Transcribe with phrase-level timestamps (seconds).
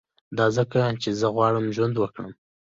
[0.37, 2.31] دا ځکه چي زه غواړم ژوند وکړم